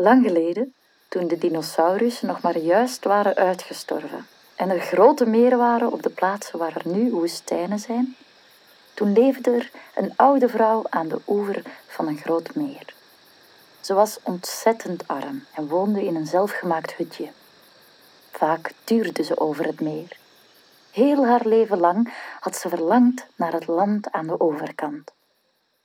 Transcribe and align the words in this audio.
Lang 0.00 0.24
geleden, 0.24 0.74
toen 1.08 1.28
de 1.28 1.38
dinosaurussen 1.38 2.26
nog 2.26 2.40
maar 2.40 2.58
juist 2.58 3.04
waren 3.04 3.34
uitgestorven 3.34 4.26
en 4.56 4.70
er 4.70 4.80
grote 4.80 5.26
meren 5.26 5.58
waren 5.58 5.92
op 5.92 6.02
de 6.02 6.10
plaatsen 6.10 6.58
waar 6.58 6.76
er 6.76 6.92
nu 6.92 7.10
woestijnen 7.10 7.78
zijn, 7.78 8.16
toen 8.94 9.12
leefde 9.12 9.50
er 9.50 9.70
een 9.94 10.12
oude 10.16 10.48
vrouw 10.48 10.82
aan 10.88 11.08
de 11.08 11.20
oever 11.26 11.62
van 11.86 12.06
een 12.06 12.16
groot 12.16 12.54
meer. 12.54 12.94
Ze 13.80 13.94
was 13.94 14.18
ontzettend 14.22 15.08
arm 15.08 15.44
en 15.54 15.68
woonde 15.68 16.04
in 16.04 16.14
een 16.14 16.26
zelfgemaakt 16.26 16.94
hutje. 16.94 17.28
Vaak 18.30 18.72
tuurde 18.84 19.22
ze 19.22 19.38
over 19.40 19.64
het 19.64 19.80
meer. 19.80 20.18
Heel 20.90 21.26
haar 21.26 21.46
leven 21.46 21.78
lang 21.78 22.14
had 22.40 22.56
ze 22.56 22.68
verlangd 22.68 23.26
naar 23.36 23.52
het 23.52 23.66
land 23.66 24.10
aan 24.10 24.26
de 24.26 24.40
overkant, 24.40 25.12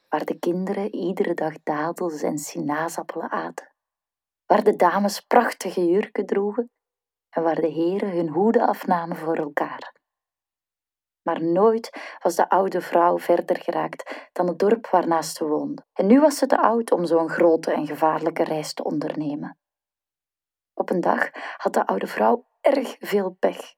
waar 0.09 0.25
de 0.25 0.39
kinderen 0.39 0.95
iedere 0.95 1.34
dag 1.34 1.54
dadels 1.63 2.21
en 2.21 2.38
sinaasappelen 2.38 3.32
aten, 3.32 3.73
waar 4.46 4.64
de 4.64 4.75
dames 4.75 5.20
prachtige 5.20 5.85
jurken 5.85 6.26
droegen 6.26 6.72
en 7.30 7.44
waar 7.44 7.62
de 7.62 7.67
heren 7.67 8.09
hun 8.09 8.27
hoeden 8.27 8.67
afnamen 8.67 9.17
voor 9.17 9.36
elkaar. 9.36 9.94
Maar 11.22 11.44
nooit 11.44 12.17
was 12.20 12.36
de 12.36 12.50
oude 12.50 12.81
vrouw 12.81 13.20
verder 13.20 13.62
geraakt 13.62 14.30
dan 14.34 14.48
het 14.48 14.59
dorp 14.59 14.88
waarnaast 14.88 15.38
ze 15.38 15.45
woonde. 15.45 15.86
En 15.94 16.08
nu 16.08 16.20
was 16.20 16.38
ze 16.38 16.45
te 16.45 16.58
oud 16.58 16.91
om 16.91 17.05
zo'n 17.05 17.30
grote 17.30 17.72
en 17.72 17.88
gevaarlijke 17.88 18.44
reis 18.44 18.73
te 18.73 18.84
ondernemen. 18.84 19.58
Op 20.73 20.89
een 20.89 21.02
dag 21.02 21.30
had 21.58 21.73
de 21.73 21.88
oude 21.88 22.08
vrouw 22.08 22.45
erg 22.62 22.95
veel 23.00 23.30
pech. 23.39 23.73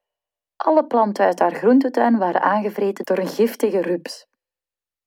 Alle 0.56 0.86
planten 0.86 1.24
uit 1.24 1.38
haar 1.38 1.54
groentetuin 1.54 2.18
waren 2.18 2.42
aangevreten 2.42 3.04
door 3.04 3.18
een 3.18 3.28
giftige 3.28 3.80
rups. 3.80 4.26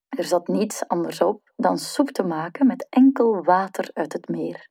Er 0.09 0.23
zat 0.23 0.47
niets 0.47 0.87
anders 0.87 1.21
op 1.21 1.51
dan 1.55 1.77
soep 1.77 2.09
te 2.09 2.23
maken 2.23 2.67
met 2.67 2.87
enkel 2.89 3.43
water 3.43 3.89
uit 3.93 4.13
het 4.13 4.27
meer. 4.27 4.70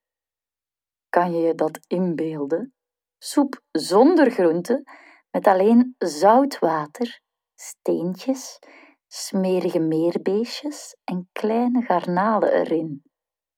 Kan 1.11 1.33
je 1.33 1.41
je 1.41 1.55
dat 1.55 1.79
inbeelden? 1.87 2.75
Soep 3.19 3.63
zonder 3.71 4.31
groenten, 4.31 4.83
met 5.31 5.47
alleen 5.47 5.95
zout 5.99 6.59
water, 6.59 7.21
steentjes, 7.55 8.59
smerige 9.07 9.79
meerbeestjes 9.79 10.97
en 11.05 11.29
kleine 11.33 11.83
garnalen 11.83 12.53
erin. 12.53 13.03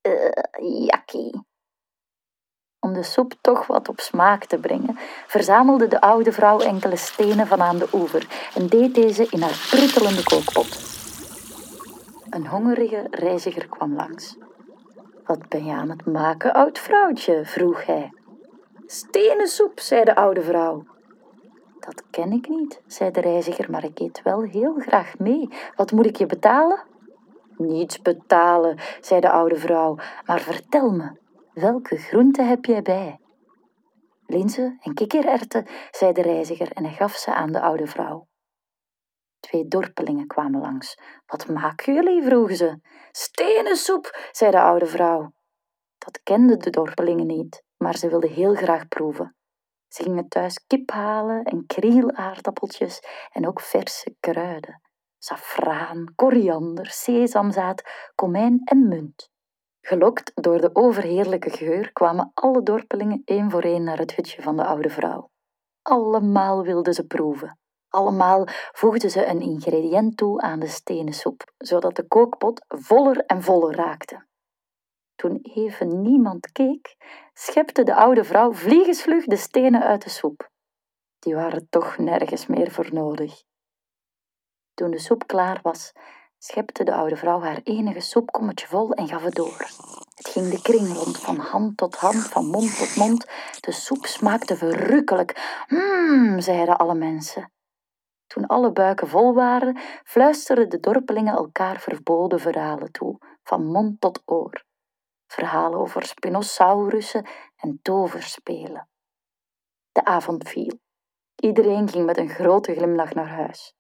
Uh, 0.07 0.87
jakkie. 0.87 1.45
Om 2.79 2.93
de 2.93 3.03
soep 3.03 3.35
toch 3.41 3.67
wat 3.67 3.89
op 3.89 4.01
smaak 4.01 4.45
te 4.45 4.59
brengen, 4.59 4.97
verzamelde 5.27 5.87
de 5.87 6.01
oude 6.01 6.33
vrouw 6.33 6.61
enkele 6.61 6.97
stenen 6.97 7.47
van 7.47 7.63
aan 7.63 7.79
de 7.79 7.89
oever 7.93 8.51
en 8.55 8.67
deed 8.67 8.95
deze 8.95 9.27
in 9.31 9.41
haar 9.41 9.67
pruttelende 9.71 10.23
kookpot. 10.23 10.91
Een 12.31 12.47
hongerige 12.47 13.07
reiziger 13.11 13.69
kwam 13.69 13.95
langs. 13.95 14.37
Wat 15.25 15.49
ben 15.49 15.65
je 15.65 15.73
aan 15.73 15.91
het 15.91 16.07
maken, 16.07 16.53
oud 16.53 16.79
vrouwtje? 16.79 17.45
vroeg 17.45 17.87
hij. 17.87 18.13
Stenen 18.87 19.47
soep, 19.47 19.81
zei 19.81 20.05
de 20.05 20.15
oude 20.15 20.43
vrouw. 20.43 20.85
Dat 21.79 22.03
ken 22.11 22.33
ik 22.33 22.49
niet, 22.49 22.83
zei 22.87 23.11
de 23.11 23.21
reiziger, 23.21 23.71
maar 23.71 23.85
ik 23.85 23.99
eet 23.99 24.23
wel 24.23 24.43
heel 24.43 24.75
graag 24.75 25.19
mee. 25.19 25.49
Wat 25.77 25.93
moet 25.93 26.07
ik 26.07 26.17
je 26.17 26.27
betalen? 26.27 26.83
Niets 27.57 28.03
betalen, 28.03 28.79
zei 29.01 29.21
de 29.21 29.31
oude 29.31 29.57
vrouw, 29.57 29.97
maar 30.27 30.41
vertel 30.41 30.91
me, 30.91 31.11
welke 31.55 31.97
groenten 31.97 32.49
heb 32.49 32.65
jij 32.65 32.83
bij? 32.83 33.19
Linzen 34.27 34.79
en 34.81 34.95
kikkererwten, 34.95 35.67
zei 35.91 36.13
de 36.13 36.23
reiziger 36.23 36.73
en 36.73 36.85
hij 36.85 36.95
gaf 36.95 37.13
ze 37.13 37.35
aan 37.35 37.53
de 37.53 37.61
oude 37.61 37.87
vrouw. 37.87 38.27
Twee 39.49 39.69
dorpelingen 39.69 40.27
kwamen 40.27 40.61
langs. 40.61 40.99
Wat 41.27 41.49
maken 41.49 41.95
jullie? 41.95 42.23
vroegen 42.23 42.57
ze. 42.57 42.81
Stenensoep, 43.11 44.29
zei 44.33 44.51
de 44.51 44.61
oude 44.61 44.87
vrouw. 44.87 45.33
Dat 45.99 46.21
kenden 46.23 46.59
de 46.59 46.71
dorpelingen 46.71 47.27
niet, 47.27 47.63
maar 47.77 47.97
ze 47.97 48.09
wilden 48.09 48.31
heel 48.31 48.55
graag 48.55 48.89
proeven. 48.89 49.37
Ze 49.89 50.03
gingen 50.03 50.29
thuis 50.29 50.65
kip 50.67 50.91
halen 50.91 51.45
en 51.45 51.67
krielaardappeltjes 51.67 53.01
en 53.33 53.47
ook 53.47 53.61
verse 53.61 54.17
kruiden. 54.21 54.81
Safraan, 55.19 56.13
koriander, 56.15 56.87
sesamzaad, 56.87 57.83
komijn 58.15 58.61
en 58.65 58.89
munt. 58.89 59.31
Gelokt 59.81 60.33
door 60.35 60.61
de 60.61 60.71
overheerlijke 60.75 61.51
geur 61.51 61.93
kwamen 61.93 62.31
alle 62.35 62.63
dorpelingen 62.63 63.23
één 63.25 63.51
voor 63.51 63.63
één 63.63 63.85
naar 63.85 63.99
het 63.99 64.15
hutje 64.15 64.43
van 64.43 64.57
de 64.57 64.65
oude 64.65 64.89
vrouw. 64.89 65.31
Allemaal 65.83 66.63
wilden 66.63 66.95
ze 66.95 67.07
proeven. 67.07 67.57
Allemaal 67.93 68.45
voegden 68.73 69.11
ze 69.11 69.27
een 69.27 69.41
ingrediënt 69.41 70.17
toe 70.17 70.41
aan 70.41 70.61
de 70.61 70.67
stenen 70.67 71.13
soep, 71.13 71.53
zodat 71.59 71.97
de 71.97 72.07
kookpot 72.09 72.65
voller 72.69 73.25
en 73.27 73.43
voller 73.43 73.75
raakte. 73.75 74.27
Toen 75.15 75.39
even 75.43 76.03
niemand 76.03 76.53
keek, 76.53 76.97
schepte 77.33 77.83
de 77.83 77.95
oude 77.95 78.25
vrouw 78.25 78.53
vliegensvlug 78.53 79.25
de 79.25 79.37
stenen 79.37 79.83
uit 79.83 80.03
de 80.03 80.11
soep. 80.11 80.51
Die 81.19 81.35
waren 81.35 81.67
toch 81.71 81.99
nergens 81.99 82.47
meer 82.47 82.71
voor 82.71 82.89
nodig. 82.93 83.43
Toen 84.75 84.91
de 84.91 84.99
soep 84.99 85.27
klaar 85.27 85.59
was, 85.63 85.93
schepte 86.39 86.85
de 86.85 86.95
oude 86.95 87.17
vrouw 87.17 87.41
haar 87.41 87.61
enige 87.63 88.01
soepkommetje 88.01 88.67
vol 88.67 88.93
en 88.93 89.09
gaf 89.09 89.23
het 89.23 89.35
door. 89.35 89.59
Het 90.15 90.29
ging 90.29 90.49
de 90.49 90.63
kring 90.63 90.95
rond, 90.95 91.19
van 91.19 91.37
hand 91.37 91.77
tot 91.77 91.97
hand, 91.97 92.29
van 92.29 92.47
mond 92.47 92.79
tot 92.79 92.97
mond. 92.97 93.27
De 93.61 93.73
soep 93.73 94.07
smaakte 94.07 94.57
verrukkelijk. 94.57 95.63
Mmm, 95.69 96.41
zeiden 96.41 96.79
alle 96.79 96.95
mensen. 96.95 97.53
Toen 98.33 98.47
alle 98.47 98.73
buiken 98.73 99.09
vol 99.09 99.35
waren, 99.35 99.79
fluisterden 100.05 100.69
de 100.69 100.81
dorpelingen 100.81 101.35
elkaar 101.35 101.81
verboden 101.81 102.41
verhalen 102.41 102.93
toe, 102.93 103.19
van 103.43 103.67
mond 103.67 104.01
tot 104.01 104.23
oor 104.25 104.65
verhalen 105.33 105.79
over 105.79 106.03
spinosaurussen 106.03 107.27
en 107.57 107.79
toverspelen. 107.83 108.89
De 109.93 110.05
avond 110.05 110.49
viel. 110.49 110.79
Iedereen 111.37 111.89
ging 111.89 112.07
met 112.07 112.17
een 112.17 112.29
grote 112.29 112.75
glimlach 112.75 113.15
naar 113.15 113.29
huis. 113.29 113.75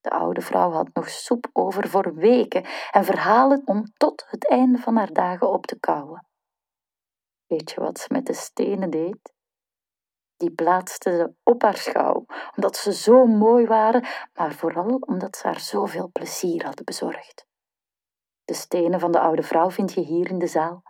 De 0.00 0.10
oude 0.10 0.40
vrouw 0.40 0.70
had 0.70 0.88
nog 0.92 1.08
soep 1.08 1.50
over 1.52 1.88
voor 1.88 2.14
weken 2.14 2.64
en 2.90 3.04
verhalen 3.04 3.62
om 3.64 3.84
tot 3.96 4.24
het 4.28 4.48
einde 4.48 4.78
van 4.78 4.96
haar 4.96 5.12
dagen 5.12 5.50
op 5.50 5.66
te 5.66 5.80
kouwen. 5.80 6.26
Weet 7.46 7.70
je 7.70 7.80
wat 7.80 7.98
ze 7.98 8.06
met 8.12 8.26
de 8.26 8.34
stenen 8.34 8.90
deed? 8.90 9.32
Die 10.42 10.50
plaatste 10.50 11.10
ze 11.10 11.32
op 11.42 11.62
haar 11.62 11.76
schouw, 11.76 12.24
omdat 12.56 12.76
ze 12.76 12.92
zo 12.92 13.26
mooi 13.26 13.66
waren, 13.66 14.04
maar 14.34 14.52
vooral 14.52 14.96
omdat 15.00 15.36
ze 15.36 15.46
haar 15.46 15.60
zoveel 15.60 16.10
plezier 16.12 16.64
hadden 16.64 16.84
bezorgd. 16.84 17.46
De 18.44 18.54
stenen 18.54 19.00
van 19.00 19.12
de 19.12 19.20
oude 19.20 19.42
vrouw 19.42 19.70
vind 19.70 19.92
je 19.92 20.00
hier 20.00 20.30
in 20.30 20.38
de 20.38 20.46
zaal. 20.46 20.82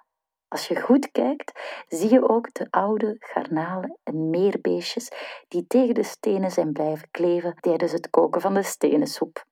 Als 0.49 0.69
je 0.69 0.81
goed 0.81 1.11
kijkt, 1.11 1.85
zie 1.89 2.11
je 2.11 2.29
ook 2.29 2.55
de 2.55 2.67
oude 2.71 3.17
garnalen 3.19 3.99
en 4.03 4.31
meerbeestjes 4.31 5.11
die 5.49 5.67
tegen 5.67 5.95
de 5.95 6.03
stenen 6.03 6.51
zijn 6.51 6.73
blijven 6.73 7.11
kleven 7.11 7.57
tijdens 7.61 7.93
het 7.93 8.11
koken 8.11 8.41
van 8.41 8.55
de 8.55 8.63
stenensoep. 8.63 9.45